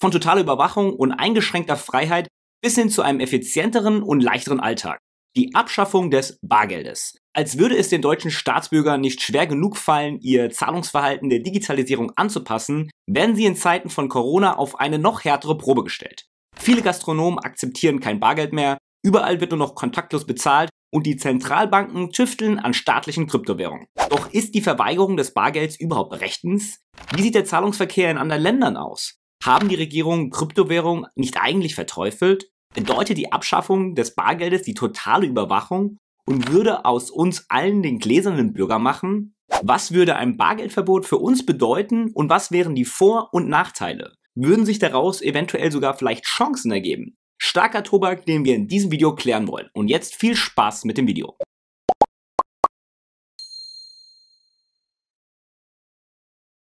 Von 0.00 0.12
totaler 0.12 0.42
Überwachung 0.42 0.92
und 0.94 1.12
eingeschränkter 1.12 1.76
Freiheit 1.76 2.28
bis 2.62 2.76
hin 2.76 2.88
zu 2.88 3.02
einem 3.02 3.20
effizienteren 3.20 4.02
und 4.02 4.20
leichteren 4.20 4.60
Alltag. 4.60 4.98
Die 5.36 5.54
Abschaffung 5.54 6.10
des 6.10 6.38
Bargeldes. 6.42 7.16
Als 7.32 7.58
würde 7.58 7.76
es 7.76 7.88
den 7.88 8.02
deutschen 8.02 8.30
Staatsbürgern 8.30 9.00
nicht 9.00 9.22
schwer 9.22 9.46
genug 9.46 9.76
fallen, 9.76 10.18
ihr 10.20 10.50
Zahlungsverhalten 10.50 11.30
der 11.30 11.40
Digitalisierung 11.40 12.12
anzupassen, 12.16 12.90
werden 13.06 13.36
sie 13.36 13.44
in 13.44 13.56
Zeiten 13.56 13.90
von 13.90 14.08
Corona 14.08 14.56
auf 14.56 14.80
eine 14.80 14.98
noch 14.98 15.24
härtere 15.24 15.56
Probe 15.58 15.84
gestellt. 15.84 16.26
Viele 16.56 16.82
Gastronomen 16.82 17.38
akzeptieren 17.38 18.00
kein 18.00 18.20
Bargeld 18.20 18.52
mehr, 18.52 18.78
überall 19.04 19.40
wird 19.40 19.52
nur 19.52 19.58
noch 19.58 19.74
kontaktlos 19.74 20.26
bezahlt 20.26 20.70
und 20.90 21.06
die 21.06 21.16
Zentralbanken 21.16 22.10
tüfteln 22.10 22.58
an 22.58 22.74
staatlichen 22.74 23.26
Kryptowährungen. 23.26 23.86
Doch 24.10 24.32
ist 24.32 24.54
die 24.54 24.62
Verweigerung 24.62 25.16
des 25.16 25.34
Bargelds 25.34 25.78
überhaupt 25.78 26.20
rechtens? 26.20 26.80
Wie 27.14 27.22
sieht 27.22 27.34
der 27.34 27.44
Zahlungsverkehr 27.44 28.10
in 28.10 28.18
anderen 28.18 28.42
Ländern 28.42 28.76
aus? 28.76 29.17
Haben 29.44 29.68
die 29.68 29.76
Regierungen 29.76 30.30
Kryptowährungen 30.30 31.06
nicht 31.14 31.36
eigentlich 31.40 31.74
verteufelt? 31.74 32.50
Bedeutet 32.74 33.16
die 33.16 33.32
Abschaffung 33.32 33.94
des 33.94 34.14
Bargeldes 34.14 34.62
die 34.62 34.74
totale 34.74 35.26
Überwachung 35.26 35.96
und 36.26 36.52
würde 36.52 36.84
aus 36.84 37.10
uns 37.10 37.46
allen 37.48 37.82
den 37.82 37.98
gläsernen 37.98 38.52
Bürger 38.52 38.78
machen? 38.78 39.34
Was 39.62 39.92
würde 39.92 40.16
ein 40.16 40.36
Bargeldverbot 40.36 41.06
für 41.06 41.18
uns 41.18 41.46
bedeuten 41.46 42.10
und 42.12 42.28
was 42.28 42.52
wären 42.52 42.74
die 42.74 42.84
Vor- 42.84 43.30
und 43.32 43.48
Nachteile? 43.48 44.12
Würden 44.34 44.66
sich 44.66 44.78
daraus 44.78 45.22
eventuell 45.22 45.72
sogar 45.72 45.94
vielleicht 45.94 46.24
Chancen 46.24 46.70
ergeben? 46.70 47.16
Starker 47.40 47.82
Tobak, 47.82 48.26
den 48.26 48.44
wir 48.44 48.54
in 48.54 48.68
diesem 48.68 48.90
Video 48.90 49.14
klären 49.14 49.48
wollen. 49.48 49.68
Und 49.72 49.88
jetzt 49.88 50.16
viel 50.16 50.36
Spaß 50.36 50.84
mit 50.84 50.98
dem 50.98 51.06
Video. 51.06 51.36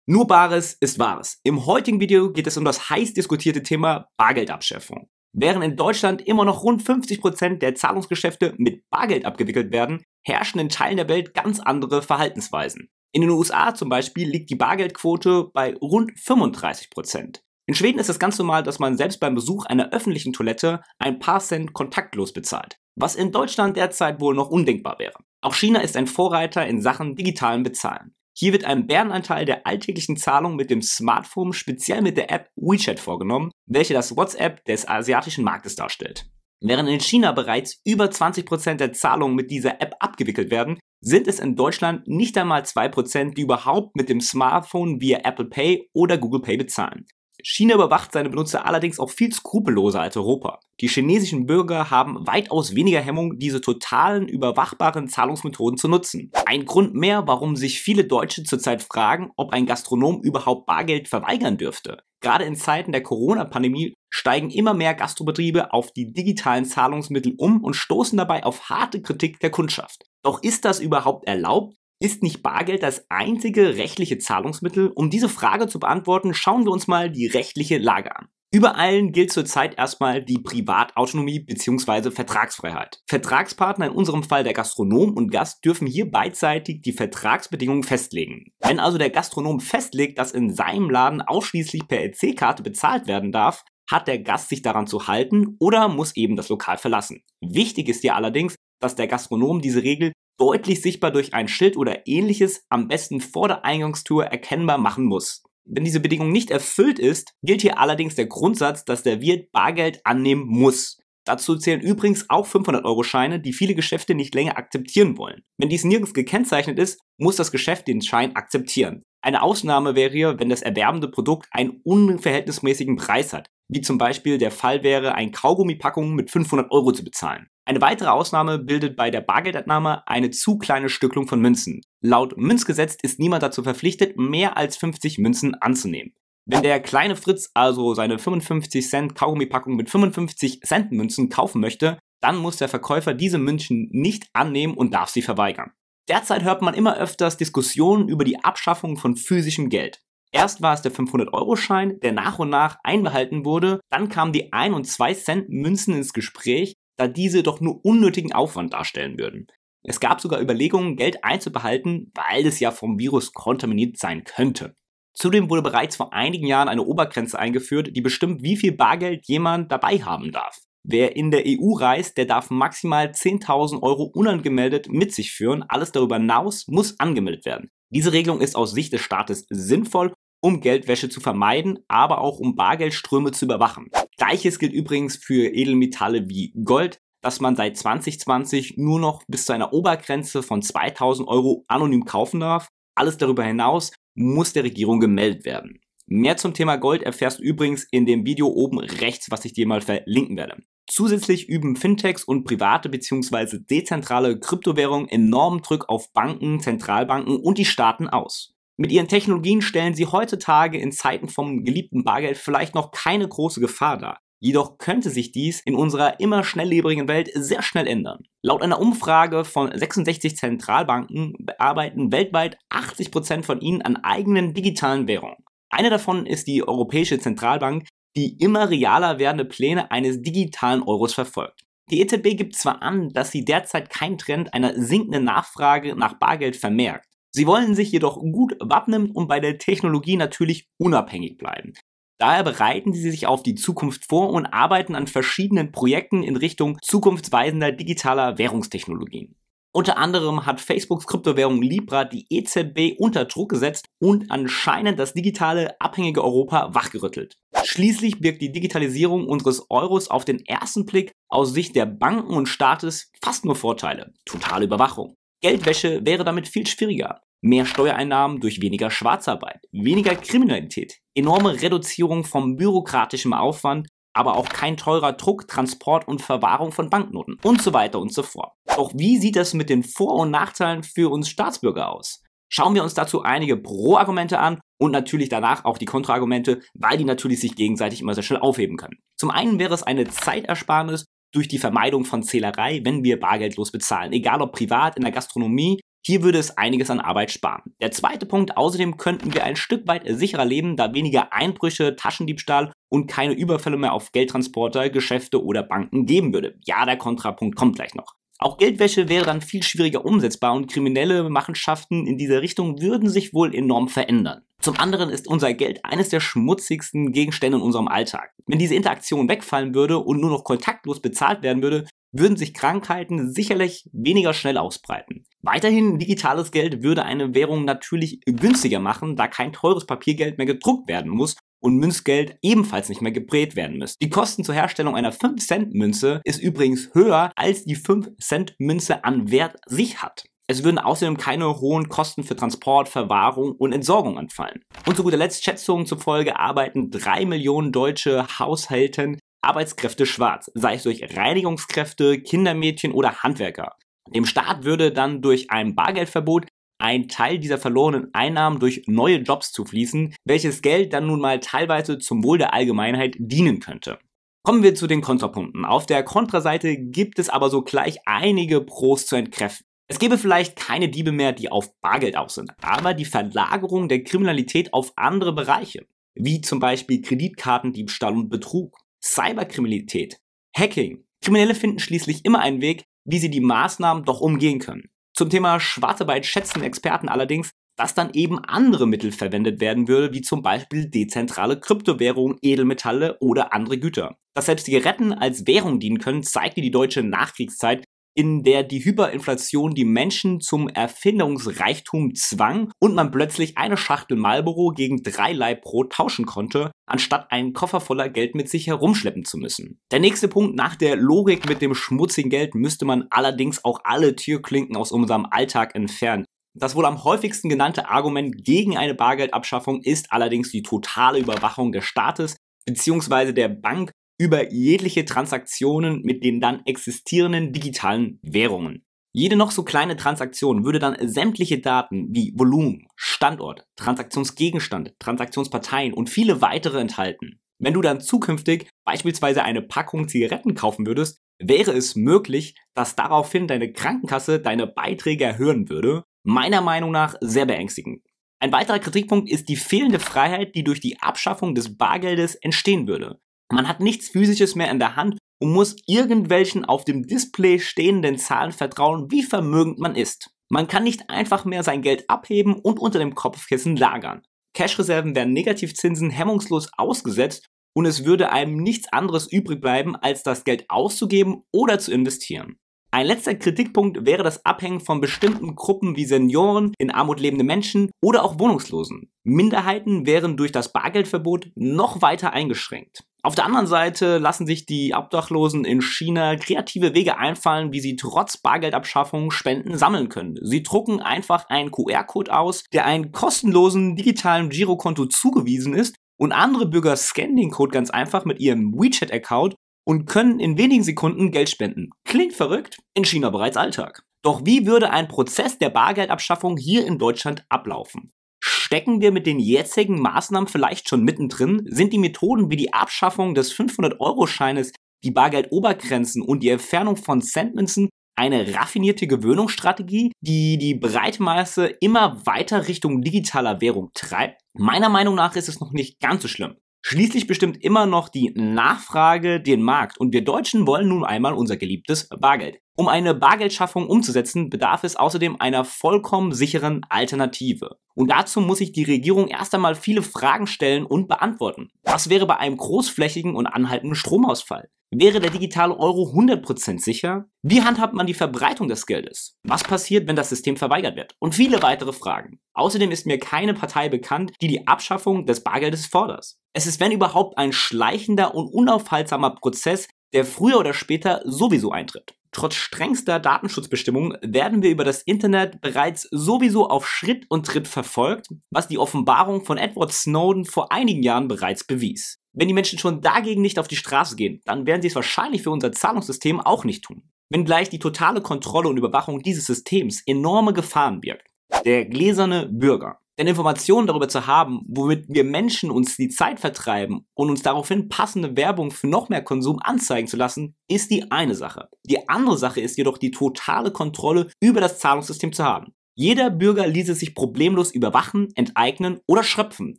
Nur 0.06 0.26
Bares 0.26 0.74
ist 0.74 0.98
Wahres. 0.98 1.40
Im 1.44 1.64
heutigen 1.64 1.98
Video 1.98 2.30
geht 2.30 2.46
es 2.46 2.58
um 2.58 2.64
das 2.66 2.90
heiß 2.90 3.14
diskutierte 3.14 3.62
Thema 3.62 4.10
Bargeldabschaffung. 4.18 5.08
Während 5.32 5.64
in 5.64 5.76
Deutschland 5.76 6.20
immer 6.20 6.44
noch 6.44 6.62
rund 6.62 6.82
50% 6.82 7.56
der 7.56 7.74
Zahlungsgeschäfte 7.74 8.52
mit 8.58 8.82
Bargeld 8.90 9.24
abgewickelt 9.24 9.72
werden, 9.72 10.02
herrschen 10.22 10.60
in 10.60 10.68
Teilen 10.68 10.98
der 10.98 11.08
Welt 11.08 11.32
ganz 11.32 11.58
andere 11.58 12.02
Verhaltensweisen. 12.02 12.90
In 13.12 13.22
den 13.22 13.30
USA 13.30 13.74
zum 13.74 13.88
Beispiel 13.88 14.28
liegt 14.28 14.50
die 14.50 14.56
Bargeldquote 14.56 15.48
bei 15.54 15.74
rund 15.74 16.12
35%. 16.18 17.40
In 17.66 17.74
Schweden 17.74 17.98
ist 17.98 18.10
es 18.10 18.18
ganz 18.18 18.38
normal, 18.38 18.62
dass 18.62 18.78
man 18.78 18.98
selbst 18.98 19.20
beim 19.20 19.34
Besuch 19.34 19.64
einer 19.64 19.90
öffentlichen 19.90 20.34
Toilette 20.34 20.82
ein 20.98 21.18
paar 21.18 21.40
Cent 21.40 21.72
kontaktlos 21.72 22.34
bezahlt, 22.34 22.76
was 22.94 23.16
in 23.16 23.32
Deutschland 23.32 23.78
derzeit 23.78 24.20
wohl 24.20 24.34
noch 24.34 24.50
undenkbar 24.50 24.98
wäre. 24.98 25.16
Auch 25.40 25.54
China 25.54 25.80
ist 25.80 25.96
ein 25.96 26.06
Vorreiter 26.06 26.66
in 26.66 26.82
Sachen 26.82 27.16
digitalen 27.16 27.62
Bezahlen. 27.62 28.14
Hier 28.36 28.52
wird 28.52 28.64
ein 28.64 28.88
Bärenanteil 28.88 29.44
der 29.44 29.64
alltäglichen 29.64 30.16
Zahlung 30.16 30.56
mit 30.56 30.68
dem 30.68 30.82
Smartphone 30.82 31.52
speziell 31.52 32.02
mit 32.02 32.16
der 32.16 32.32
App 32.32 32.50
WeChat 32.56 32.98
vorgenommen, 32.98 33.52
welche 33.66 33.94
das 33.94 34.16
WhatsApp 34.16 34.64
des 34.64 34.88
asiatischen 34.88 35.44
Marktes 35.44 35.76
darstellt. 35.76 36.26
Während 36.60 36.88
in 36.88 36.98
China 36.98 37.30
bereits 37.32 37.80
über 37.84 38.06
20% 38.06 38.76
der 38.76 38.92
Zahlungen 38.92 39.36
mit 39.36 39.50
dieser 39.50 39.80
App 39.80 39.94
abgewickelt 40.00 40.50
werden, 40.50 40.78
sind 41.00 41.28
es 41.28 41.38
in 41.38 41.54
Deutschland 41.54 42.08
nicht 42.08 42.36
einmal 42.36 42.62
2%, 42.62 43.34
die 43.34 43.42
überhaupt 43.42 43.94
mit 43.94 44.08
dem 44.08 44.20
Smartphone 44.20 45.00
via 45.00 45.18
Apple 45.22 45.44
Pay 45.44 45.90
oder 45.92 46.18
Google 46.18 46.40
Pay 46.40 46.56
bezahlen. 46.56 47.06
China 47.42 47.74
überwacht 47.74 48.12
seine 48.12 48.30
Benutzer 48.30 48.66
allerdings 48.66 48.98
auch 48.98 49.10
viel 49.10 49.32
skrupelloser 49.32 50.00
als 50.00 50.16
Europa. 50.16 50.60
Die 50.80 50.88
chinesischen 50.88 51.46
Bürger 51.46 51.90
haben 51.90 52.26
weitaus 52.26 52.74
weniger 52.74 53.00
Hemmung, 53.00 53.38
diese 53.38 53.60
totalen 53.60 54.28
überwachbaren 54.28 55.08
Zahlungsmethoden 55.08 55.76
zu 55.76 55.88
nutzen. 55.88 56.30
Ein 56.46 56.64
Grund 56.64 56.94
mehr, 56.94 57.26
warum 57.26 57.56
sich 57.56 57.80
viele 57.80 58.04
Deutsche 58.04 58.44
zurzeit 58.44 58.82
fragen, 58.82 59.30
ob 59.36 59.52
ein 59.52 59.66
Gastronom 59.66 60.22
überhaupt 60.22 60.66
Bargeld 60.66 61.08
verweigern 61.08 61.56
dürfte. 61.56 62.02
Gerade 62.20 62.44
in 62.44 62.56
Zeiten 62.56 62.92
der 62.92 63.02
Corona-Pandemie 63.02 63.94
steigen 64.08 64.50
immer 64.50 64.72
mehr 64.72 64.94
Gastrobetriebe 64.94 65.72
auf 65.72 65.92
die 65.92 66.12
digitalen 66.12 66.64
Zahlungsmittel 66.64 67.34
um 67.36 67.62
und 67.62 67.74
stoßen 67.74 68.16
dabei 68.16 68.44
auf 68.44 68.70
harte 68.70 69.02
Kritik 69.02 69.40
der 69.40 69.50
Kundschaft. 69.50 70.06
Doch 70.22 70.42
ist 70.42 70.64
das 70.64 70.80
überhaupt 70.80 71.26
erlaubt? 71.26 71.76
Ist 72.04 72.22
nicht 72.22 72.42
Bargeld 72.42 72.82
das 72.82 73.06
einzige 73.08 73.78
rechtliche 73.78 74.18
Zahlungsmittel? 74.18 74.88
Um 74.94 75.08
diese 75.08 75.30
Frage 75.30 75.68
zu 75.68 75.78
beantworten, 75.78 76.34
schauen 76.34 76.66
wir 76.66 76.70
uns 76.70 76.86
mal 76.86 77.10
die 77.10 77.26
rechtliche 77.26 77.78
Lage 77.78 78.14
an. 78.14 78.28
Über 78.52 78.76
allen 78.76 79.12
gilt 79.12 79.32
zurzeit 79.32 79.78
erstmal 79.78 80.22
die 80.22 80.36
Privatautonomie 80.36 81.40
bzw. 81.40 82.10
Vertragsfreiheit. 82.10 83.02
Vertragspartner, 83.08 83.86
in 83.86 83.92
unserem 83.92 84.22
Fall 84.22 84.44
der 84.44 84.52
Gastronom 84.52 85.14
und 85.14 85.30
Gast, 85.30 85.64
dürfen 85.64 85.86
hier 85.86 86.10
beidseitig 86.10 86.82
die 86.82 86.92
Vertragsbedingungen 86.92 87.84
festlegen. 87.84 88.52
Wenn 88.60 88.80
also 88.80 88.98
der 88.98 89.08
Gastronom 89.08 89.60
festlegt, 89.60 90.18
dass 90.18 90.32
in 90.32 90.52
seinem 90.52 90.90
Laden 90.90 91.22
ausschließlich 91.22 91.88
per 91.88 92.04
EC-Karte 92.04 92.62
bezahlt 92.62 93.06
werden 93.06 93.32
darf, 93.32 93.64
hat 93.90 94.08
der 94.08 94.18
Gast 94.18 94.50
sich 94.50 94.60
daran 94.60 94.86
zu 94.86 95.08
halten 95.08 95.56
oder 95.58 95.88
muss 95.88 96.14
eben 96.16 96.36
das 96.36 96.50
Lokal 96.50 96.76
verlassen. 96.76 97.22
Wichtig 97.40 97.88
ist 97.88 98.02
hier 98.02 98.14
allerdings, 98.14 98.56
dass 98.78 98.94
der 98.94 99.08
Gastronom 99.08 99.62
diese 99.62 99.82
Regel 99.82 100.12
deutlich 100.38 100.82
sichtbar 100.82 101.10
durch 101.10 101.34
ein 101.34 101.48
Schild 101.48 101.76
oder 101.76 102.06
ähnliches 102.06 102.64
am 102.68 102.88
besten 102.88 103.20
vor 103.20 103.48
der 103.48 103.64
Eingangstour 103.64 104.26
erkennbar 104.26 104.78
machen 104.78 105.04
muss. 105.04 105.42
Wenn 105.64 105.84
diese 105.84 106.00
Bedingung 106.00 106.30
nicht 106.30 106.50
erfüllt 106.50 106.98
ist, 106.98 107.32
gilt 107.42 107.62
hier 107.62 107.78
allerdings 107.78 108.14
der 108.14 108.26
Grundsatz, 108.26 108.84
dass 108.84 109.02
der 109.02 109.20
Wirt 109.20 109.50
Bargeld 109.52 110.00
annehmen 110.04 110.46
muss. 110.46 110.98
Dazu 111.24 111.56
zählen 111.56 111.80
übrigens 111.80 112.28
auch 112.28 112.46
500-Euro-Scheine, 112.46 113.40
die 113.40 113.54
viele 113.54 113.74
Geschäfte 113.74 114.14
nicht 114.14 114.34
länger 114.34 114.58
akzeptieren 114.58 115.16
wollen. 115.16 115.42
Wenn 115.56 115.70
dies 115.70 115.84
nirgends 115.84 116.12
gekennzeichnet 116.12 116.78
ist, 116.78 117.00
muss 117.18 117.36
das 117.36 117.50
Geschäft 117.50 117.88
den 117.88 118.02
Schein 118.02 118.36
akzeptieren. 118.36 119.02
Eine 119.24 119.40
Ausnahme 119.40 119.94
wäre 119.94 120.12
hier, 120.12 120.38
wenn 120.38 120.50
das 120.50 120.60
erwerbende 120.60 121.08
Produkt 121.08 121.48
einen 121.50 121.80
unverhältnismäßigen 121.82 122.96
Preis 122.96 123.32
hat, 123.32 123.48
wie 123.68 123.80
zum 123.80 123.96
Beispiel 123.96 124.36
der 124.36 124.50
Fall 124.50 124.82
wäre, 124.82 125.14
ein 125.14 125.32
Kaugummipackung 125.32 126.14
mit 126.14 126.30
500 126.30 126.70
Euro 126.70 126.92
zu 126.92 127.02
bezahlen. 127.02 127.46
Eine 127.64 127.80
weitere 127.80 128.10
Ausnahme 128.10 128.58
bildet 128.58 128.96
bei 128.96 129.10
der 129.10 129.22
Bargeldabnahme 129.22 130.06
eine 130.06 130.30
zu 130.30 130.58
kleine 130.58 130.90
Stücklung 130.90 131.26
von 131.26 131.40
Münzen. 131.40 131.80
Laut 132.02 132.36
Münzgesetz 132.36 132.98
ist 133.00 133.18
niemand 133.18 133.42
dazu 133.42 133.62
verpflichtet, 133.62 134.18
mehr 134.18 134.58
als 134.58 134.76
50 134.76 135.16
Münzen 135.16 135.54
anzunehmen. 135.54 136.12
Wenn 136.44 136.62
der 136.62 136.78
kleine 136.80 137.16
Fritz 137.16 137.50
also 137.54 137.94
seine 137.94 138.18
55 138.18 138.86
Cent 138.86 139.14
Kaugummipackung 139.14 139.74
mit 139.74 139.88
55 139.88 140.60
Cent 140.60 140.92
Münzen 140.92 141.30
kaufen 141.30 141.62
möchte, 141.62 141.98
dann 142.20 142.36
muss 142.36 142.58
der 142.58 142.68
Verkäufer 142.68 143.14
diese 143.14 143.38
Münzen 143.38 143.88
nicht 143.90 144.26
annehmen 144.34 144.74
und 144.74 144.92
darf 144.92 145.08
sie 145.08 145.22
verweigern. 145.22 145.72
Derzeit 146.08 146.44
hört 146.44 146.60
man 146.60 146.74
immer 146.74 146.96
öfters 146.98 147.36
Diskussionen 147.36 148.08
über 148.08 148.24
die 148.24 148.42
Abschaffung 148.44 148.96
von 148.96 149.16
physischem 149.16 149.70
Geld. 149.70 150.00
Erst 150.32 150.60
war 150.60 150.74
es 150.74 150.82
der 150.82 150.92
500-Euro-Schein, 150.92 152.00
der 152.00 152.12
nach 152.12 152.38
und 152.38 152.50
nach 152.50 152.78
einbehalten 152.82 153.44
wurde, 153.44 153.80
dann 153.90 154.08
kamen 154.08 154.32
die 154.32 154.52
1 154.52 154.74
und 154.74 154.84
2 154.84 155.14
Cent 155.14 155.48
Münzen 155.48 155.94
ins 155.94 156.12
Gespräch, 156.12 156.74
da 156.96 157.06
diese 157.06 157.42
doch 157.42 157.60
nur 157.60 157.84
unnötigen 157.84 158.32
Aufwand 158.32 158.72
darstellen 158.72 159.18
würden. 159.18 159.46
Es 159.82 160.00
gab 160.00 160.20
sogar 160.20 160.40
Überlegungen, 160.40 160.96
Geld 160.96 161.22
einzubehalten, 161.22 162.10
weil 162.14 162.46
es 162.46 162.58
ja 162.58 162.70
vom 162.70 162.98
Virus 162.98 163.32
kontaminiert 163.32 163.98
sein 163.98 164.24
könnte. 164.24 164.74
Zudem 165.12 165.48
wurde 165.48 165.62
bereits 165.62 165.96
vor 165.96 166.12
einigen 166.12 166.46
Jahren 166.46 166.68
eine 166.68 166.82
Obergrenze 166.82 167.38
eingeführt, 167.38 167.90
die 167.94 168.00
bestimmt, 168.00 168.42
wie 168.42 168.56
viel 168.56 168.72
Bargeld 168.72 169.26
jemand 169.28 169.70
dabei 169.70 169.98
haben 169.98 170.32
darf. 170.32 170.58
Wer 170.86 171.16
in 171.16 171.30
der 171.30 171.44
EU 171.46 171.72
reist, 171.76 172.18
der 172.18 172.26
darf 172.26 172.50
maximal 172.50 173.06
10.000 173.06 173.82
Euro 173.82 174.04
unangemeldet 174.04 174.90
mit 174.90 175.14
sich 175.14 175.32
führen. 175.32 175.62
Alles 175.62 175.92
darüber 175.92 176.16
hinaus 176.16 176.68
muss 176.68 177.00
angemeldet 177.00 177.46
werden. 177.46 177.70
Diese 177.88 178.12
Regelung 178.12 178.42
ist 178.42 178.54
aus 178.54 178.72
Sicht 178.72 178.92
des 178.92 179.00
Staates 179.00 179.46
sinnvoll, 179.48 180.12
um 180.42 180.60
Geldwäsche 180.60 181.08
zu 181.08 181.20
vermeiden, 181.20 181.78
aber 181.88 182.20
auch 182.20 182.38
um 182.38 182.54
Bargeldströme 182.54 183.32
zu 183.32 183.46
überwachen. 183.46 183.88
Gleiches 184.18 184.58
gilt 184.58 184.74
übrigens 184.74 185.16
für 185.16 185.48
Edelmetalle 185.48 186.28
wie 186.28 186.52
Gold, 186.64 186.98
das 187.22 187.40
man 187.40 187.56
seit 187.56 187.78
2020 187.78 188.74
nur 188.76 189.00
noch 189.00 189.22
bis 189.26 189.46
zu 189.46 189.54
einer 189.54 189.72
Obergrenze 189.72 190.42
von 190.42 190.60
2000 190.60 191.26
Euro 191.26 191.64
anonym 191.66 192.04
kaufen 192.04 192.40
darf. 192.40 192.68
Alles 192.94 193.16
darüber 193.16 193.42
hinaus 193.42 193.92
muss 194.14 194.52
der 194.52 194.64
Regierung 194.64 195.00
gemeldet 195.00 195.46
werden. 195.46 195.80
Mehr 196.06 196.36
zum 196.36 196.52
Thema 196.52 196.76
Gold 196.76 197.02
erfährst 197.02 197.38
du 197.38 197.42
übrigens 197.42 197.84
in 197.90 198.04
dem 198.04 198.26
Video 198.26 198.46
oben 198.46 198.78
rechts, 198.78 199.30
was 199.30 199.44
ich 199.44 199.54
dir 199.54 199.66
mal 199.66 199.80
verlinken 199.80 200.36
werde. 200.36 200.62
Zusätzlich 200.86 201.48
üben 201.48 201.76
Fintechs 201.76 202.24
und 202.24 202.44
private 202.44 202.90
bzw. 202.90 203.58
dezentrale 203.58 204.38
Kryptowährungen 204.38 205.08
enormen 205.08 205.62
Druck 205.62 205.88
auf 205.88 206.12
Banken, 206.12 206.60
Zentralbanken 206.60 207.36
und 207.36 207.56
die 207.56 207.64
Staaten 207.64 208.06
aus. 208.06 208.54
Mit 208.76 208.92
ihren 208.92 209.08
Technologien 209.08 209.62
stellen 209.62 209.94
sie 209.94 210.06
heutzutage 210.06 210.78
in 210.78 210.92
Zeiten 210.92 211.28
vom 211.28 211.64
geliebten 211.64 212.04
Bargeld 212.04 212.36
vielleicht 212.36 212.74
noch 212.74 212.90
keine 212.90 213.26
große 213.26 213.60
Gefahr 213.60 213.96
dar. 213.96 214.18
Jedoch 214.40 214.76
könnte 214.76 215.08
sich 215.08 215.32
dies 215.32 215.62
in 215.64 215.74
unserer 215.74 216.20
immer 216.20 216.44
schnelllebigen 216.44 217.08
Welt 217.08 217.30
sehr 217.34 217.62
schnell 217.62 217.86
ändern. 217.86 218.24
Laut 218.42 218.60
einer 218.60 218.78
Umfrage 218.78 219.44
von 219.46 219.70
66 219.74 220.36
Zentralbanken 220.36 221.32
bearbeiten 221.38 222.12
weltweit 222.12 222.58
80 222.68 223.10
Prozent 223.10 223.46
von 223.46 223.62
ihnen 223.62 223.80
an 223.80 223.96
eigenen 223.96 224.52
digitalen 224.52 225.08
Währungen. 225.08 225.42
Eine 225.76 225.90
davon 225.90 226.24
ist 226.24 226.46
die 226.46 226.62
Europäische 226.62 227.18
Zentralbank, 227.18 227.88
die 228.16 228.36
immer 228.38 228.70
realer 228.70 229.18
werdende 229.18 229.44
Pläne 229.44 229.90
eines 229.90 230.22
digitalen 230.22 230.84
Euros 230.84 231.14
verfolgt. 231.14 231.62
Die 231.90 232.00
EZB 232.00 232.36
gibt 232.36 232.54
zwar 232.54 232.80
an, 232.80 233.08
dass 233.08 233.32
sie 233.32 233.44
derzeit 233.44 233.90
keinen 233.90 234.16
Trend 234.16 234.54
einer 234.54 234.80
sinkenden 234.80 235.24
Nachfrage 235.24 235.96
nach 235.96 236.20
Bargeld 236.20 236.54
vermerkt. 236.54 237.08
Sie 237.32 237.48
wollen 237.48 237.74
sich 237.74 237.90
jedoch 237.90 238.20
gut 238.20 238.54
wappnen 238.60 239.10
und 239.10 239.26
bei 239.26 239.40
der 239.40 239.58
Technologie 239.58 240.16
natürlich 240.16 240.68
unabhängig 240.78 241.38
bleiben. 241.38 241.72
Daher 242.18 242.44
bereiten 242.44 242.92
sie 242.92 243.10
sich 243.10 243.26
auf 243.26 243.42
die 243.42 243.56
Zukunft 243.56 244.04
vor 244.08 244.30
und 244.30 244.46
arbeiten 244.46 244.94
an 244.94 245.08
verschiedenen 245.08 245.72
Projekten 245.72 246.22
in 246.22 246.36
Richtung 246.36 246.78
zukunftsweisender 246.82 247.72
digitaler 247.72 248.38
Währungstechnologien. 248.38 249.34
Unter 249.76 249.98
anderem 249.98 250.46
hat 250.46 250.60
Facebooks 250.60 251.04
Kryptowährung 251.04 251.60
Libra 251.60 252.04
die 252.04 252.26
EZB 252.30 252.96
unter 252.96 253.24
Druck 253.24 253.50
gesetzt 253.50 253.86
und 254.00 254.30
anscheinend 254.30 255.00
das 255.00 255.14
digitale 255.14 255.80
abhängige 255.80 256.22
Europa 256.22 256.72
wachgerüttelt. 256.72 257.34
Schließlich 257.64 258.20
birgt 258.20 258.40
die 258.40 258.52
Digitalisierung 258.52 259.26
unseres 259.26 259.68
Euros 259.70 260.08
auf 260.08 260.24
den 260.24 260.38
ersten 260.46 260.86
Blick 260.86 261.10
aus 261.28 261.52
Sicht 261.52 261.74
der 261.74 261.86
Banken 261.86 262.34
und 262.34 262.46
Staates 262.46 263.10
fast 263.20 263.44
nur 263.44 263.56
Vorteile. 263.56 264.12
Totale 264.24 264.66
Überwachung. 264.66 265.16
Geldwäsche 265.42 266.06
wäre 266.06 266.22
damit 266.22 266.46
viel 266.46 266.68
schwieriger. 266.68 267.20
Mehr 267.40 267.66
Steuereinnahmen 267.66 268.38
durch 268.40 268.62
weniger 268.62 268.92
Schwarzarbeit, 268.92 269.60
weniger 269.72 270.14
Kriminalität, 270.14 271.00
enorme 271.16 271.60
Reduzierung 271.60 272.22
vom 272.22 272.54
bürokratischen 272.54 273.34
Aufwand, 273.34 273.88
aber 274.14 274.36
auch 274.36 274.48
kein 274.48 274.76
teurer 274.76 275.12
Druck, 275.12 275.48
Transport 275.48 276.06
und 276.06 276.22
Verwahrung 276.22 276.72
von 276.72 276.88
Banknoten 276.88 277.38
und 277.42 277.60
so 277.60 277.72
weiter 277.72 277.98
und 277.98 278.12
so 278.12 278.22
fort. 278.22 278.52
Doch 278.76 278.92
wie 278.94 279.18
sieht 279.18 279.36
das 279.36 279.54
mit 279.54 279.70
den 279.70 279.84
Vor- 279.84 280.16
und 280.16 280.32
Nachteilen 280.32 280.82
für 280.82 281.10
uns 281.10 281.28
Staatsbürger 281.28 281.92
aus? 281.92 282.22
Schauen 282.48 282.74
wir 282.74 282.82
uns 282.82 282.94
dazu 282.94 283.22
einige 283.22 283.56
Pro-Argumente 283.56 284.38
an 284.40 284.60
und 284.80 284.90
natürlich 284.90 285.28
danach 285.28 285.64
auch 285.64 285.78
die 285.78 285.84
Kontra-Argumente, 285.84 286.60
weil 286.74 286.98
die 286.98 287.04
natürlich 287.04 287.40
sich 287.40 287.54
gegenseitig 287.54 288.00
immer 288.00 288.14
sehr 288.14 288.24
schnell 288.24 288.40
aufheben 288.40 288.76
können. 288.76 288.98
Zum 289.16 289.30
einen 289.30 289.58
wäre 289.58 289.74
es 289.74 289.84
eine 289.84 290.08
Zeitersparnis 290.08 291.04
durch 291.32 291.46
die 291.46 291.58
Vermeidung 291.58 292.04
von 292.04 292.22
Zählerei, 292.22 292.80
wenn 292.84 293.04
wir 293.04 293.20
bargeldlos 293.20 293.70
bezahlen, 293.70 294.12
egal 294.12 294.42
ob 294.42 294.52
privat, 294.52 294.96
in 294.96 295.02
der 295.02 295.12
Gastronomie 295.12 295.80
hier 296.06 296.22
würde 296.22 296.38
es 296.38 296.58
einiges 296.58 296.90
an 296.90 297.00
Arbeit 297.00 297.30
sparen. 297.30 297.74
Der 297.80 297.90
zweite 297.90 298.26
Punkt, 298.26 298.58
außerdem 298.58 298.98
könnten 298.98 299.32
wir 299.32 299.44
ein 299.44 299.56
Stück 299.56 299.88
weit 299.88 300.02
sicherer 300.06 300.44
leben, 300.44 300.76
da 300.76 300.92
weniger 300.92 301.32
Einbrüche, 301.32 301.96
Taschendiebstahl 301.96 302.72
und 302.90 303.06
keine 303.06 303.32
Überfälle 303.32 303.78
mehr 303.78 303.94
auf 303.94 304.12
Geldtransporter, 304.12 304.90
Geschäfte 304.90 305.42
oder 305.42 305.62
Banken 305.62 306.04
geben 306.04 306.34
würde. 306.34 306.58
Ja, 306.66 306.84
der 306.84 306.98
Kontrapunkt 306.98 307.56
kommt 307.56 307.76
gleich 307.76 307.94
noch. 307.94 308.14
Auch 308.44 308.58
Geldwäsche 308.58 309.08
wäre 309.08 309.24
dann 309.24 309.40
viel 309.40 309.62
schwieriger 309.62 310.04
umsetzbar 310.04 310.52
und 310.52 310.70
kriminelle 310.70 311.30
Machenschaften 311.30 312.06
in 312.06 312.18
dieser 312.18 312.42
Richtung 312.42 312.78
würden 312.78 313.08
sich 313.08 313.32
wohl 313.32 313.54
enorm 313.54 313.88
verändern. 313.88 314.42
Zum 314.60 314.78
anderen 314.78 315.08
ist 315.08 315.26
unser 315.26 315.54
Geld 315.54 315.82
eines 315.82 316.10
der 316.10 316.20
schmutzigsten 316.20 317.12
Gegenstände 317.12 317.56
in 317.56 317.62
unserem 317.62 317.88
Alltag. 317.88 318.32
Wenn 318.46 318.58
diese 318.58 318.74
Interaktion 318.74 319.30
wegfallen 319.30 319.74
würde 319.74 319.98
und 319.98 320.20
nur 320.20 320.28
noch 320.28 320.44
kontaktlos 320.44 321.00
bezahlt 321.00 321.42
werden 321.42 321.62
würde, 321.62 321.86
würden 322.12 322.36
sich 322.36 322.52
Krankheiten 322.52 323.32
sicherlich 323.32 323.88
weniger 323.94 324.34
schnell 324.34 324.58
ausbreiten. 324.58 325.24
Weiterhin 325.40 325.98
digitales 325.98 326.50
Geld 326.50 326.82
würde 326.82 327.06
eine 327.06 327.34
Währung 327.34 327.64
natürlich 327.64 328.20
günstiger 328.26 328.78
machen, 328.78 329.16
da 329.16 329.26
kein 329.26 329.54
teures 329.54 329.86
Papiergeld 329.86 330.36
mehr 330.36 330.46
gedruckt 330.46 330.86
werden 330.86 331.10
muss 331.10 331.34
und 331.64 331.78
Münzgeld 331.78 332.36
ebenfalls 332.42 332.90
nicht 332.90 333.00
mehr 333.00 333.10
geprägt 333.10 333.56
werden 333.56 333.78
müsste. 333.78 333.96
Die 334.02 334.10
Kosten 334.10 334.44
zur 334.44 334.54
Herstellung 334.54 334.94
einer 334.94 335.12
5-Cent-Münze 335.12 336.20
ist 336.24 336.42
übrigens 336.42 336.90
höher, 336.92 337.32
als 337.36 337.64
die 337.64 337.76
5-Cent-Münze 337.76 339.02
an 339.02 339.30
Wert 339.30 339.56
sich 339.66 340.02
hat. 340.02 340.24
Es 340.46 340.62
würden 340.62 340.78
außerdem 340.78 341.16
keine 341.16 341.60
hohen 341.60 341.88
Kosten 341.88 342.22
für 342.22 342.36
Transport, 342.36 342.90
Verwahrung 342.90 343.52
und 343.52 343.72
Entsorgung 343.72 344.18
anfallen. 344.18 344.60
Und 344.84 344.96
zu 344.96 345.02
guter 345.02 345.16
Letzt 345.16 345.42
Schätzungen 345.42 345.86
zufolge 345.86 346.38
arbeiten 346.38 346.90
drei 346.90 347.24
Millionen 347.24 347.72
deutsche 347.72 348.26
Haushalten 348.38 349.18
Arbeitskräfte 349.40 350.04
schwarz, 350.04 350.50
sei 350.54 350.74
es 350.74 350.82
durch 350.82 351.16
Reinigungskräfte, 351.16 352.20
Kindermädchen 352.20 352.92
oder 352.92 353.22
Handwerker. 353.22 353.76
Dem 354.14 354.26
Staat 354.26 354.64
würde 354.64 354.92
dann 354.92 355.22
durch 355.22 355.50
ein 355.50 355.74
Bargeldverbot 355.74 356.46
ein 356.78 357.08
Teil 357.08 357.38
dieser 357.38 357.58
verlorenen 357.58 358.08
Einnahmen 358.12 358.58
durch 358.58 358.82
neue 358.86 359.18
Jobs 359.18 359.52
zufließen, 359.52 360.14
welches 360.24 360.62
Geld 360.62 360.92
dann 360.92 361.06
nun 361.06 361.20
mal 361.20 361.40
teilweise 361.40 361.98
zum 361.98 362.24
Wohl 362.24 362.38
der 362.38 362.54
Allgemeinheit 362.54 363.16
dienen 363.18 363.60
könnte. 363.60 363.98
Kommen 364.42 364.62
wir 364.62 364.74
zu 364.74 364.86
den 364.86 365.00
Kontrapunkten. 365.00 365.64
Auf 365.64 365.86
der 365.86 366.02
Kontraseite 366.02 366.76
gibt 366.76 367.18
es 367.18 367.30
aber 367.30 367.48
sogleich 367.48 367.98
einige 368.04 368.60
Pros 368.60 369.06
zu 369.06 369.16
entkräften. 369.16 369.66
Es 369.86 369.98
gäbe 369.98 370.18
vielleicht 370.18 370.56
keine 370.56 370.88
Diebe 370.88 371.12
mehr, 371.12 371.32
die 371.32 371.50
auf 371.50 371.78
Bargeld 371.80 372.16
aus 372.16 372.34
sind, 372.34 372.52
aber 372.62 372.94
die 372.94 373.04
Verlagerung 373.04 373.88
der 373.88 374.02
Kriminalität 374.02 374.72
auf 374.72 374.92
andere 374.96 375.34
Bereiche, 375.34 375.86
wie 376.14 376.40
zum 376.40 376.58
Beispiel 376.58 377.02
Kreditkartendiebstahl 377.02 378.14
und 378.14 378.28
Betrug. 378.28 378.78
Cyberkriminalität, 379.02 380.18
Hacking. 380.56 381.04
Kriminelle 381.20 381.54
finden 381.54 381.78
schließlich 381.78 382.24
immer 382.24 382.40
einen 382.40 382.62
Weg, 382.62 382.84
wie 383.04 383.18
sie 383.18 383.30
die 383.30 383.40
Maßnahmen 383.40 384.04
doch 384.04 384.20
umgehen 384.20 384.58
können. 384.58 384.88
Zum 385.16 385.30
Thema 385.30 385.60
Schwarzarbeit 385.60 386.26
schätzen 386.26 386.62
Experten 386.62 387.08
allerdings, 387.08 387.50
dass 387.76 387.94
dann 387.94 388.10
eben 388.14 388.40
andere 388.40 388.86
Mittel 388.88 389.12
verwendet 389.12 389.60
werden 389.60 389.86
würde, 389.86 390.12
wie 390.12 390.22
zum 390.22 390.42
Beispiel 390.42 390.90
dezentrale 390.90 391.58
Kryptowährungen, 391.58 392.38
Edelmetalle 392.42 393.18
oder 393.20 393.52
andere 393.52 393.78
Güter. 393.78 394.16
Dass 394.34 394.46
selbst 394.46 394.66
Zigaretten 394.66 395.12
als 395.12 395.46
Währung 395.46 395.78
dienen 395.78 395.98
können, 395.98 396.24
zeigte 396.24 396.60
die 396.60 396.72
deutsche 396.72 397.04
Nachkriegszeit 397.04 397.84
in 398.14 398.42
der 398.42 398.62
die 398.62 398.84
Hyperinflation 398.84 399.74
die 399.74 399.84
Menschen 399.84 400.40
zum 400.40 400.68
Erfindungsreichtum 400.68 402.14
zwang 402.14 402.70
und 402.80 402.94
man 402.94 403.10
plötzlich 403.10 403.58
eine 403.58 403.76
Schachtel 403.76 404.16
Marlboro 404.16 404.70
gegen 404.70 405.02
drei 405.02 405.32
Leibbrot 405.32 405.92
tauschen 405.92 406.26
konnte, 406.26 406.70
anstatt 406.86 407.30
einen 407.32 407.52
Koffer 407.52 407.80
voller 407.80 408.08
Geld 408.08 408.34
mit 408.34 408.48
sich 408.48 408.66
herumschleppen 408.66 409.24
zu 409.24 409.38
müssen. 409.38 409.80
Der 409.90 410.00
nächste 410.00 410.28
Punkt 410.28 410.54
nach 410.54 410.76
der 410.76 410.96
Logik 410.96 411.48
mit 411.48 411.60
dem 411.60 411.74
schmutzigen 411.74 412.30
Geld 412.30 412.54
müsste 412.54 412.84
man 412.84 413.06
allerdings 413.10 413.64
auch 413.64 413.80
alle 413.84 414.14
Türklinken 414.14 414.76
aus 414.76 414.92
unserem 414.92 415.26
Alltag 415.30 415.74
entfernen. 415.74 416.24
Das 416.56 416.76
wohl 416.76 416.86
am 416.86 417.02
häufigsten 417.02 417.48
genannte 417.48 417.88
Argument 417.88 418.44
gegen 418.44 418.76
eine 418.76 418.94
Bargeldabschaffung 418.94 419.82
ist 419.82 420.12
allerdings 420.12 420.50
die 420.50 420.62
totale 420.62 421.18
Überwachung 421.18 421.72
des 421.72 421.84
Staates 421.84 422.36
bzw. 422.64 423.32
der 423.32 423.48
Bank 423.48 423.90
über 424.18 424.52
jegliche 424.52 425.04
Transaktionen 425.04 426.02
mit 426.02 426.24
den 426.24 426.40
dann 426.40 426.64
existierenden 426.66 427.52
digitalen 427.52 428.20
Währungen. 428.22 428.84
Jede 429.12 429.36
noch 429.36 429.52
so 429.52 429.62
kleine 429.62 429.96
Transaktion 429.96 430.64
würde 430.64 430.80
dann 430.80 430.96
sämtliche 431.08 431.60
Daten 431.60 432.08
wie 432.10 432.32
Volumen, 432.36 432.88
Standort, 432.96 433.64
Transaktionsgegenstand, 433.76 434.94
Transaktionsparteien 434.98 435.92
und 435.92 436.10
viele 436.10 436.40
weitere 436.42 436.80
enthalten. 436.80 437.38
Wenn 437.60 437.74
du 437.74 437.80
dann 437.80 438.00
zukünftig 438.00 438.68
beispielsweise 438.84 439.44
eine 439.44 439.62
Packung 439.62 440.08
Zigaretten 440.08 440.54
kaufen 440.54 440.86
würdest, 440.86 441.20
wäre 441.38 441.72
es 441.72 441.94
möglich, 441.94 442.56
dass 442.74 442.96
daraufhin 442.96 443.46
deine 443.46 443.72
Krankenkasse 443.72 444.40
deine 444.40 444.66
Beiträge 444.66 445.24
erhöhen 445.24 445.68
würde. 445.68 446.02
Meiner 446.24 446.60
Meinung 446.60 446.90
nach 446.90 447.14
sehr 447.20 447.46
beängstigend. 447.46 448.02
Ein 448.40 448.52
weiterer 448.52 448.80
Kritikpunkt 448.80 449.30
ist 449.30 449.48
die 449.48 449.56
fehlende 449.56 450.00
Freiheit, 450.00 450.54
die 450.54 450.64
durch 450.64 450.80
die 450.80 451.00
Abschaffung 451.00 451.54
des 451.54 451.76
Bargeldes 451.76 452.34
entstehen 452.34 452.88
würde. 452.88 453.20
Man 453.52 453.68
hat 453.68 453.80
nichts 453.80 454.08
Physisches 454.08 454.54
mehr 454.54 454.70
in 454.70 454.78
der 454.78 454.96
Hand 454.96 455.18
und 455.40 455.52
muss 455.52 455.76
irgendwelchen 455.86 456.64
auf 456.64 456.84
dem 456.84 457.06
Display 457.06 457.58
stehenden 457.58 458.18
Zahlen 458.18 458.52
vertrauen, 458.52 459.10
wie 459.10 459.22
vermögend 459.22 459.78
man 459.78 459.94
ist. 459.96 460.30
Man 460.50 460.68
kann 460.68 460.84
nicht 460.84 461.10
einfach 461.10 461.44
mehr 461.44 461.62
sein 461.62 461.82
Geld 461.82 462.08
abheben 462.08 462.54
und 462.54 462.78
unter 462.78 462.98
dem 462.98 463.14
Kopfkissen 463.14 463.76
lagern. 463.76 464.22
Cashreserven 464.54 465.14
werden 465.14 465.32
Negativzinsen 465.32 466.10
hemmungslos 466.10 466.70
ausgesetzt 466.76 467.48
und 467.74 467.86
es 467.86 468.04
würde 468.04 468.30
einem 468.30 468.56
nichts 468.56 468.92
anderes 468.92 469.30
übrig 469.30 469.60
bleiben, 469.60 469.96
als 469.96 470.22
das 470.22 470.44
Geld 470.44 470.64
auszugeben 470.68 471.42
oder 471.52 471.78
zu 471.78 471.92
investieren. 471.92 472.58
Ein 472.94 473.08
letzter 473.08 473.34
Kritikpunkt 473.34 474.06
wäre 474.06 474.22
das 474.22 474.46
Abhängen 474.46 474.78
von 474.78 475.00
bestimmten 475.00 475.56
Gruppen 475.56 475.96
wie 475.96 476.04
Senioren, 476.04 476.74
in 476.78 476.92
Armut 476.92 477.18
lebende 477.18 477.42
Menschen 477.42 477.90
oder 478.00 478.22
auch 478.22 478.38
Wohnungslosen. 478.38 479.10
Minderheiten 479.24 480.06
wären 480.06 480.36
durch 480.36 480.52
das 480.52 480.72
Bargeldverbot 480.72 481.50
noch 481.56 482.02
weiter 482.02 482.32
eingeschränkt. 482.32 483.02
Auf 483.24 483.34
der 483.34 483.46
anderen 483.46 483.66
Seite 483.66 484.18
lassen 484.18 484.46
sich 484.46 484.64
die 484.64 484.94
Obdachlosen 484.94 485.64
in 485.64 485.82
China 485.82 486.36
kreative 486.36 486.94
Wege 486.94 487.18
einfallen, 487.18 487.72
wie 487.72 487.80
sie 487.80 487.96
trotz 487.96 488.36
Bargeldabschaffung 488.36 489.32
Spenden 489.32 489.76
sammeln 489.76 490.08
können. 490.08 490.38
Sie 490.40 490.62
drucken 490.62 491.00
einfach 491.00 491.48
einen 491.48 491.72
QR-Code 491.72 492.32
aus, 492.32 492.62
der 492.72 492.84
einen 492.84 493.10
kostenlosen 493.10 493.96
digitalen 493.96 494.50
Girokonto 494.50 495.06
zugewiesen 495.06 495.74
ist 495.74 495.96
und 496.16 496.30
andere 496.30 496.66
Bürger 496.66 496.94
scannen 496.94 497.34
den 497.34 497.50
Code 497.50 497.72
ganz 497.72 497.90
einfach 497.90 498.24
mit 498.24 498.38
ihrem 498.38 498.72
WeChat-Account 498.72 499.56
und 499.84 500.06
können 500.06 500.40
in 500.40 500.58
wenigen 500.58 500.82
Sekunden 500.82 501.30
Geld 501.30 501.50
spenden. 501.50 501.90
Klingt 502.04 502.32
verrückt, 502.32 502.78
in 502.94 503.04
China 503.04 503.30
bereits 503.30 503.56
Alltag. 503.56 504.02
Doch 504.22 504.42
wie 504.44 504.66
würde 504.66 504.90
ein 504.90 505.08
Prozess 505.08 505.58
der 505.58 505.68
Bargeldabschaffung 505.68 506.56
hier 506.56 506.86
in 506.86 506.98
Deutschland 506.98 507.44
ablaufen? 507.50 508.10
Stecken 508.42 509.00
wir 509.00 509.12
mit 509.12 509.26
den 509.26 509.38
jetzigen 509.38 510.00
Maßnahmen 510.00 510.48
vielleicht 510.48 510.88
schon 510.88 511.04
mittendrin? 511.04 511.62
Sind 511.66 511.92
die 511.92 511.98
Methoden 511.98 512.50
wie 512.50 512.56
die 512.56 512.72
Abschaffung 512.72 513.34
des 513.34 513.54
500-Euro-Scheines, 513.54 514.72
die 515.04 515.10
Bargeldobergrenzen 515.10 516.22
und 516.22 516.42
die 516.42 516.48
Entfernung 516.48 516.96
von 516.96 517.20
Centmünzen 517.20 517.90
eine 518.16 518.54
raffinierte 518.54 519.06
Gewöhnungsstrategie, 519.06 520.12
die 520.20 520.56
die 520.56 520.74
breite 520.74 521.22
Masse 521.22 521.66
immer 521.66 522.24
weiter 522.26 522.68
Richtung 522.68 523.02
digitaler 523.02 523.60
Währung 523.60 523.90
treibt? 523.94 524.40
Meiner 524.56 524.88
Meinung 524.88 525.14
nach 525.14 525.36
ist 525.36 525.48
es 525.48 525.60
noch 525.60 525.72
nicht 525.72 526.00
ganz 526.00 526.22
so 526.22 526.28
schlimm. 526.28 526.56
Schließlich 526.86 527.26
bestimmt 527.26 527.64
immer 527.64 527.86
noch 527.86 528.10
die 528.10 528.34
Nachfrage 528.36 529.40
den 529.40 529.62
Markt 529.62 529.96
und 529.96 530.12
wir 530.12 530.22
Deutschen 530.22 530.66
wollen 530.66 530.86
nun 530.86 531.02
einmal 531.02 531.32
unser 531.32 531.56
geliebtes 531.56 532.10
Bargeld. 532.10 532.58
Um 532.76 532.88
eine 532.88 533.14
Bargeldschaffung 533.14 533.88
umzusetzen, 533.88 534.50
bedarf 534.50 534.84
es 534.84 534.94
außerdem 534.94 535.40
einer 535.40 535.64
vollkommen 535.64 536.32
sicheren 536.32 536.82
Alternative. 536.90 537.78
Und 537.94 538.10
dazu 538.10 538.42
muss 538.42 538.58
sich 538.58 538.72
die 538.72 538.84
Regierung 538.84 539.28
erst 539.28 539.54
einmal 539.54 539.76
viele 539.76 540.02
Fragen 540.02 540.46
stellen 540.46 540.84
und 540.84 541.08
beantworten. 541.08 541.70
Was 541.84 542.10
wäre 542.10 542.26
bei 542.26 542.36
einem 542.36 542.58
großflächigen 542.58 543.34
und 543.34 543.46
anhaltenden 543.46 543.96
Stromausfall? 543.96 544.68
Wäre 544.96 545.18
der 545.18 545.30
digitale 545.30 545.76
Euro 545.76 546.12
100% 546.14 546.78
sicher? 546.78 547.26
Wie 547.42 547.62
handhabt 547.62 547.94
man 547.94 548.06
die 548.06 548.14
Verbreitung 548.14 548.68
des 548.68 548.86
Geldes? 548.86 549.36
Was 549.42 549.64
passiert, 549.64 550.06
wenn 550.06 550.14
das 550.14 550.28
System 550.28 550.56
verweigert 550.56 550.94
wird? 550.94 551.16
Und 551.18 551.34
viele 551.34 551.60
weitere 551.62 551.92
Fragen. 551.92 552.38
Außerdem 552.52 552.92
ist 552.92 553.04
mir 553.04 553.18
keine 553.18 553.54
Partei 553.54 553.88
bekannt, 553.88 554.30
die 554.40 554.46
die 554.46 554.68
Abschaffung 554.68 555.26
des 555.26 555.42
Bargeldes 555.42 555.86
fordert. 555.86 556.36
Es 556.52 556.68
ist 556.68 556.78
wenn 556.78 556.92
überhaupt 556.92 557.38
ein 557.38 557.52
schleichender 557.52 558.36
und 558.36 558.46
unaufhaltsamer 558.46 559.30
Prozess, 559.30 559.88
der 560.12 560.24
früher 560.24 560.60
oder 560.60 560.74
später 560.74 561.22
sowieso 561.24 561.72
eintritt. 561.72 562.14
Trotz 562.30 562.54
strengster 562.54 563.18
Datenschutzbestimmungen 563.18 564.16
werden 564.22 564.62
wir 564.62 564.70
über 564.70 564.84
das 564.84 565.02
Internet 565.02 565.60
bereits 565.60 566.08
sowieso 566.12 566.68
auf 566.68 566.86
Schritt 566.86 567.26
und 567.28 567.46
Tritt 567.46 567.66
verfolgt, 567.66 568.28
was 568.50 568.68
die 568.68 568.78
Offenbarung 568.78 569.44
von 569.44 569.58
Edward 569.58 569.92
Snowden 569.92 570.44
vor 570.44 570.70
einigen 570.70 571.02
Jahren 571.02 571.26
bereits 571.26 571.64
bewies. 571.64 572.20
Wenn 572.34 572.48
die 572.48 572.54
Menschen 572.54 572.78
schon 572.80 573.00
dagegen 573.00 573.42
nicht 573.42 573.60
auf 573.60 573.68
die 573.68 573.76
Straße 573.76 574.16
gehen, 574.16 574.40
dann 574.44 574.66
werden 574.66 574.82
sie 574.82 574.88
es 574.88 574.94
wahrscheinlich 574.96 575.42
für 575.42 575.50
unser 575.50 575.70
Zahlungssystem 575.70 576.40
auch 576.40 576.64
nicht 576.64 576.82
tun. 576.84 577.08
Wenngleich 577.30 577.70
die 577.70 577.78
totale 577.78 578.20
Kontrolle 578.20 578.68
und 578.68 578.76
Überwachung 578.76 579.22
dieses 579.22 579.46
Systems 579.46 580.02
enorme 580.04 580.52
Gefahren 580.52 581.00
birgt. 581.00 581.28
Der 581.64 581.84
gläserne 581.84 582.46
Bürger. 582.50 582.98
Denn 583.16 583.28
Informationen 583.28 583.86
darüber 583.86 584.08
zu 584.08 584.26
haben, 584.26 584.62
womit 584.66 585.04
wir 585.08 585.22
Menschen 585.22 585.70
uns 585.70 585.96
die 585.96 586.08
Zeit 586.08 586.40
vertreiben 586.40 587.06
und 587.14 587.30
uns 587.30 587.42
daraufhin 587.42 587.88
passende 587.88 588.36
Werbung 588.36 588.72
für 588.72 588.88
noch 588.88 589.08
mehr 589.08 589.22
Konsum 589.22 589.60
anzeigen 589.62 590.08
zu 590.08 590.16
lassen, 590.16 590.56
ist 590.68 590.90
die 590.90 591.12
eine 591.12 591.36
Sache. 591.36 591.68
Die 591.84 592.08
andere 592.08 592.36
Sache 592.36 592.60
ist 592.60 592.76
jedoch 592.76 592.98
die 592.98 593.12
totale 593.12 593.70
Kontrolle 593.70 594.28
über 594.40 594.60
das 594.60 594.80
Zahlungssystem 594.80 595.32
zu 595.32 595.44
haben. 595.44 595.72
Jeder 595.96 596.30
Bürger 596.30 596.66
ließe 596.66 596.94
sich 596.94 597.14
problemlos 597.14 597.70
überwachen, 597.70 598.30
enteignen 598.34 598.98
oder 599.06 599.22
schröpfen. 599.22 599.78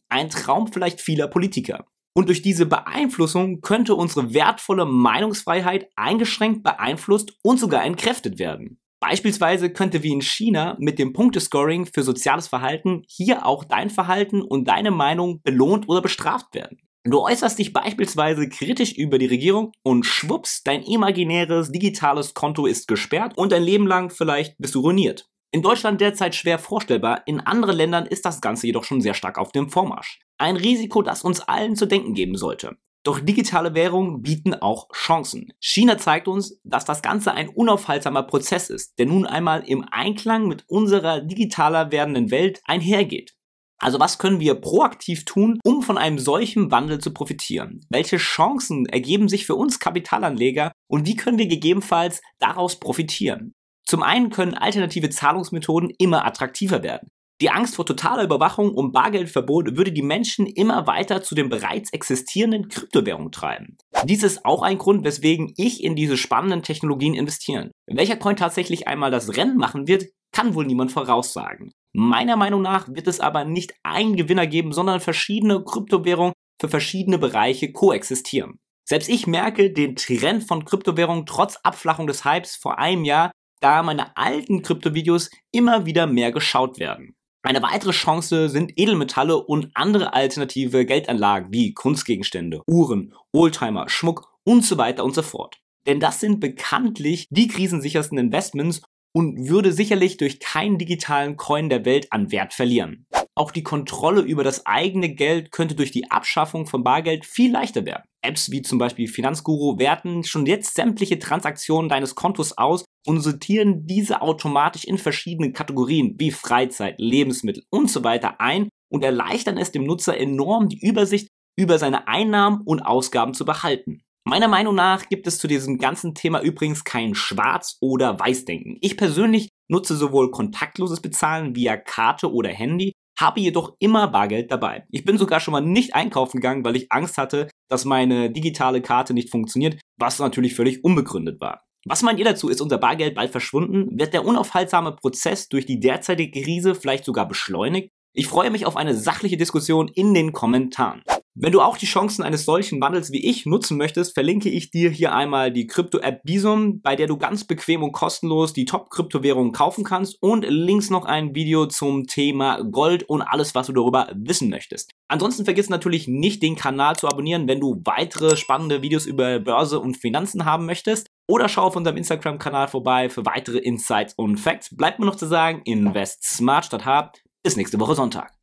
Ein 0.08 0.30
Traum 0.30 0.72
vielleicht 0.72 1.02
vieler 1.02 1.28
Politiker. 1.28 1.86
Und 2.18 2.30
durch 2.30 2.42
diese 2.42 2.66
Beeinflussung 2.66 3.60
könnte 3.60 3.94
unsere 3.94 4.34
wertvolle 4.34 4.86
Meinungsfreiheit 4.86 5.90
eingeschränkt, 5.98 6.64
beeinflusst 6.64 7.34
und 7.44 7.60
sogar 7.60 7.84
entkräftet 7.84 8.40
werden. 8.40 8.80
Beispielsweise 9.02 9.70
könnte 9.70 10.02
wie 10.02 10.14
in 10.14 10.22
China 10.22 10.78
mit 10.80 10.98
dem 10.98 11.12
Punktescoring 11.12 11.86
für 11.86 12.04
soziales 12.04 12.48
Verhalten 12.48 13.04
hier 13.08 13.46
auch 13.46 13.66
dein 13.66 13.90
Verhalten 13.90 14.42
und 14.42 14.68
deine 14.68 14.92
Meinung 14.92 15.42
belohnt 15.44 15.90
oder 15.90 16.02
bestraft 16.02 16.56
werden. 16.56 16.80
Du 17.04 17.20
äußerst 17.20 17.60
dich 17.60 17.72
beispielsweise 17.72 18.50
kritisch 18.50 18.94
über 18.94 19.20
die 19.20 19.28
Regierung 19.28 19.74
und 19.84 20.08
schwupps, 20.08 20.64
dein 20.64 20.82
imaginäres 20.82 21.72
digitales 21.72 22.34
Konto 22.34 22.66
ist 22.66 22.88
gesperrt 22.88 23.38
und 23.38 23.52
dein 23.52 23.62
Leben 23.62 23.86
lang 23.86 24.10
vielleicht 24.10 24.58
bist 24.58 24.74
du 24.74 24.80
ruiniert. 24.80 25.30
In 25.52 25.62
Deutschland 25.62 26.02
derzeit 26.02 26.36
schwer 26.36 26.60
vorstellbar, 26.60 27.24
in 27.28 27.40
anderen 27.40 27.78
Ländern 27.78 28.06
ist 28.06 28.26
das 28.26 28.42
Ganze 28.42 28.68
jedoch 28.68 28.84
schon 28.84 29.02
sehr 29.02 29.14
stark 29.14 29.38
auf 29.38 29.52
dem 29.52 29.70
Vormarsch. 29.70 30.20
Ein 30.38 30.58
Risiko, 30.58 31.02
das 31.02 31.24
uns 31.24 31.40
allen 31.40 31.76
zu 31.76 31.86
denken 31.86 32.14
geben 32.14 32.36
sollte. 32.36 32.78
Doch 33.06 33.20
digitale 33.20 33.76
Währungen 33.76 34.24
bieten 34.24 34.56
auch 34.56 34.90
Chancen. 34.92 35.54
China 35.60 35.98
zeigt 36.00 36.28
uns, 36.28 36.60
dass 36.64 36.86
das 36.86 37.04
Ganze 37.04 37.34
ein 37.34 37.50
unaufhaltsamer 37.50 38.24
Prozess 38.24 38.72
ist, 38.72 38.98
der 38.98 39.06
nun 39.06 39.28
einmal 39.28 39.64
im 39.68 39.86
Einklang 39.92 40.48
mit 40.48 40.66
unserer 40.68 41.22
digitaler 41.22 41.92
werdenden 41.92 42.32
Welt 42.32 42.62
einhergeht. 42.66 43.36
Also 43.78 44.00
was 44.00 44.18
können 44.18 44.40
wir 44.40 44.56
proaktiv 44.56 45.26
tun, 45.26 45.60
um 45.64 45.84
von 45.84 46.00
einem 46.00 46.18
solchen 46.18 46.72
Wandel 46.72 47.00
zu 47.00 47.14
profitieren? 47.14 47.86
Welche 47.90 48.18
Chancen 48.18 48.88
ergeben 48.88 49.30
sich 49.30 49.46
für 49.46 49.56
uns 49.56 49.80
Kapitalanleger 49.80 50.72
und 50.88 51.06
wie 51.06 51.16
können 51.16 51.38
wir 51.38 51.48
gegebenenfalls 51.48 52.22
daraus 52.40 52.80
profitieren? 52.80 53.54
Zum 53.86 54.04
einen 54.04 54.30
können 54.30 54.56
alternative 54.56 55.10
Zahlungsmethoden 55.10 55.92
immer 55.98 56.26
attraktiver 56.26 56.84
werden. 56.84 57.10
Die 57.42 57.50
Angst 57.50 57.76
vor 57.76 57.86
totaler 57.86 58.24
Überwachung 58.24 58.74
und 58.74 58.94
Bargeldverbot 58.94 59.76
würde 59.76 59.92
die 59.92 60.02
Menschen 60.02 60.48
immer 60.48 60.88
weiter 60.88 61.22
zu 61.22 61.36
den 61.36 61.50
bereits 61.50 61.92
existierenden 61.92 62.70
Kryptowährungen 62.70 63.32
treiben. 63.32 63.78
Dies 64.06 64.24
ist 64.24 64.46
auch 64.46 64.62
ein 64.62 64.78
Grund, 64.78 65.04
weswegen 65.04 65.54
ich 65.58 65.84
in 65.84 65.98
diese 65.98 66.16
spannenden 66.16 66.64
Technologien 66.64 67.14
investieren. 67.14 67.72
Welcher 67.88 68.16
Coin 68.16 68.38
tatsächlich 68.38 68.88
einmal 68.88 69.12
das 69.12 69.36
Rennen 69.36 69.58
machen 69.58 69.86
wird, 69.86 70.06
kann 70.32 70.56
wohl 70.56 70.66
niemand 70.66 70.94
voraussagen. 70.94 71.72
Meiner 71.94 72.38
Meinung 72.38 72.62
nach 72.62 72.88
wird 72.88 73.08
es 73.08 73.20
aber 73.20 73.44
nicht 73.44 73.74
einen 73.84 74.16
Gewinner 74.16 74.48
geben, 74.48 74.72
sondern 74.72 75.02
verschiedene 75.02 75.62
Kryptowährungen 75.62 76.34
für 76.62 76.70
verschiedene 76.70 77.18
Bereiche 77.18 77.74
koexistieren. 77.74 78.60
Selbst 78.88 79.10
ich 79.10 79.28
merke 79.28 79.74
den 79.74 79.98
Trend 79.98 80.44
von 80.46 80.64
Kryptowährungen 80.64 81.26
trotz 81.26 81.58
Abflachung 81.64 82.08
des 82.08 82.24
Hypes 82.24 82.56
vor 82.56 82.80
einem 82.80 83.04
Jahr, 83.04 83.32
da 83.66 83.82
meine 83.82 84.16
alten 84.16 84.62
Kryptovideos 84.62 85.32
immer 85.52 85.88
wieder 85.88 86.06
mehr 86.06 86.32
geschaut 86.32 86.78
werden. 86.78 87.16
Eine 87.42 87.64
weitere 87.64 87.94
Chance 87.94 88.48
sind 88.48 88.74
Edelmetalle 88.76 89.38
und 89.38 89.72
andere 89.74 90.14
alternative 90.14 90.86
Geldanlagen 90.86 91.52
wie 91.52 91.74
Kunstgegenstände, 91.74 92.62
Uhren, 92.68 93.16
Oldtimer, 93.34 93.90
Schmuck 93.90 94.32
und 94.44 94.64
so 94.64 94.78
weiter 94.78 95.04
und 95.04 95.16
so 95.16 95.24
fort. 95.24 95.58
Denn 95.88 96.00
das 96.00 96.20
sind 96.20 96.40
bekanntlich 96.40 97.26
die 97.32 97.48
krisensichersten 97.48 98.20
Investments 98.20 98.84
und 99.16 99.50
würde 99.50 99.72
sicherlich 99.72 100.18
durch 100.18 100.40
keinen 100.40 100.78
digitalen 100.78 101.36
Coin 101.36 101.68
der 101.68 101.86
Welt 101.86 102.12
an 102.12 102.32
Wert 102.32 102.54
verlieren. 102.54 103.08
Auch 103.34 103.50
die 103.50 103.64
Kontrolle 103.64 104.22
über 104.22 104.44
das 104.44 104.68
eigene 104.68 105.10
Geld 105.10 105.52
könnte 105.52 105.74
durch 105.74 105.90
die 105.90 106.12
Abschaffung 106.12 106.68
von 106.68 106.84
Bargeld 106.84 107.26
viel 107.26 107.52
leichter 107.52 107.84
werden. 107.86 108.04
Apps 108.22 108.52
wie 108.52 108.62
zum 108.62 108.78
Beispiel 108.78 109.08
Finanzguru 109.08 109.80
werten 109.80 110.24
schon 110.24 110.46
jetzt 110.46 110.76
sämtliche 110.76 111.20
Transaktionen 111.20 111.90
deines 111.90 112.16
Kontos 112.16 112.58
aus 112.58 112.85
und 113.06 113.22
sortieren 113.22 113.86
diese 113.86 114.22
automatisch 114.22 114.84
in 114.84 114.98
verschiedene 114.98 115.52
Kategorien 115.52 116.16
wie 116.18 116.32
Freizeit, 116.32 116.96
Lebensmittel 116.98 117.64
und 117.70 117.90
so 117.90 118.04
weiter 118.04 118.40
ein 118.42 118.70
und 118.92 119.04
erleichtern 119.04 119.58
es 119.58 119.72
dem 119.72 119.84
Nutzer 119.84 120.18
enorm 120.18 120.70
die 120.70 120.80
Übersicht 120.80 121.30
über 121.58 121.78
seine 121.78 122.08
Einnahmen 122.08 122.62
und 122.66 122.82
Ausgaben 122.82 123.34
zu 123.34 123.46
behalten. 123.46 124.02
Meiner 124.28 124.48
Meinung 124.48 124.74
nach 124.74 125.08
gibt 125.08 125.28
es 125.28 125.38
zu 125.38 125.48
diesem 125.48 125.78
ganzen 125.78 126.16
Thema 126.16 126.42
übrigens 126.42 126.84
kein 126.84 127.14
Schwarz- 127.14 127.78
oder 127.80 128.20
Weißdenken. 128.20 128.78
Ich 128.82 128.98
persönlich 128.98 129.50
nutze 129.70 129.96
sowohl 129.96 130.32
kontaktloses 130.32 131.00
Bezahlen 131.00 131.56
via 131.56 131.78
Karte 131.78 132.34
oder 132.34 132.50
Handy, 132.50 132.94
habe 133.20 133.40
jedoch 133.40 133.76
immer 133.80 134.08
Bargeld 134.08 134.52
dabei. 134.52 134.86
Ich 134.90 135.06
bin 135.06 135.18
sogar 135.18 135.40
schon 135.40 135.52
mal 135.52 135.62
nicht 135.62 135.96
einkaufen 135.96 136.38
gegangen, 136.38 136.66
weil 136.66 136.76
ich 136.76 136.92
Angst 136.92 137.18
hatte, 137.18 137.50
dass 137.70 137.86
meine 137.86 138.32
digitale 138.32 138.82
Karte 138.82 139.14
nicht 139.14 139.30
funktioniert, 139.30 139.80
was 139.98 140.20
natürlich 140.20 140.56
völlig 140.56 140.84
unbegründet 140.84 141.40
war. 141.40 141.65
Was 141.88 142.02
meint 142.02 142.18
ihr 142.18 142.26
dazu? 142.26 142.50
Ist 142.50 142.62
unser 142.62 142.80
Bargeld 142.80 143.14
bald 143.14 143.32
verschwunden? 143.32 144.00
Wird 144.00 144.14
der 144.14 144.26
unaufhaltsame 144.26 144.94
Prozess 144.94 145.50
durch 145.50 145.68
die 145.68 145.80
derzeitige 145.80 146.42
Krise 146.42 146.74
vielleicht 146.74 147.06
sogar 147.06 147.28
beschleunigt? 147.28 147.92
Ich 148.14 148.28
freue 148.28 148.50
mich 148.50 148.66
auf 148.66 148.76
eine 148.76 148.96
sachliche 148.96 149.38
Diskussion 149.38 149.88
in 149.90 150.16
den 150.16 150.32
Kommentaren. 150.32 151.04
Wenn 151.38 151.52
du 151.52 151.62
auch 151.62 151.78
die 151.78 151.86
Chancen 151.86 152.24
eines 152.24 152.46
solchen 152.46 152.80
Wandels 152.82 153.12
wie 153.12 153.24
ich 153.24 153.46
nutzen 153.46 153.78
möchtest, 153.78 154.14
verlinke 154.14 154.50
ich 154.50 154.72
dir 154.72 154.90
hier 154.90 155.14
einmal 155.14 155.52
die 155.52 155.68
Krypto-App 155.68 156.24
Bisum, 156.24 156.82
bei 156.82 156.96
der 156.96 157.08
du 157.08 157.18
ganz 157.18 157.44
bequem 157.44 157.84
und 157.84 157.92
kostenlos 157.92 158.54
die 158.54 158.64
Top-Kryptowährungen 158.64 159.52
kaufen 159.52 159.84
kannst 159.84 160.18
und 160.22 160.46
links 160.48 160.90
noch 160.90 161.04
ein 161.04 161.36
Video 161.36 161.66
zum 161.66 162.08
Thema 162.08 162.64
Gold 162.64 163.04
und 163.04 163.22
alles, 163.22 163.54
was 163.54 163.68
du 163.68 163.74
darüber 163.74 164.10
wissen 164.16 164.50
möchtest. 164.50 164.92
Ansonsten 165.10 165.44
vergiss 165.44 165.70
natürlich 165.70 166.08
nicht, 166.08 166.42
den 166.42 166.56
Kanal 166.56 166.96
zu 166.96 167.08
abonnieren, 167.10 167.50
wenn 167.50 167.60
du 167.60 167.82
weitere 167.84 168.38
spannende 168.38 168.82
Videos 168.82 169.06
über 169.06 169.40
Börse 169.40 169.82
und 169.82 169.98
Finanzen 169.98 170.46
haben 170.46 170.66
möchtest. 170.66 171.10
Oder 171.28 171.50
schau 171.50 171.64
auf 171.64 171.76
unserem 171.76 171.98
Instagram-Kanal 171.98 172.68
vorbei 172.68 173.10
für 173.10 173.26
weitere 173.26 173.58
Insights 173.58 174.14
und 174.16 174.38
Facts. 174.38 174.76
Bleibt 174.76 175.00
mir 175.00 175.06
noch 175.06 175.16
zu 175.16 175.26
sagen, 175.26 175.62
invest 175.66 176.24
smart 176.24 176.66
statt 176.66 176.86
hart. 176.86 177.24
Bis 177.44 177.56
nächste 177.56 177.80
Woche 177.80 177.96
Sonntag. 177.96 178.34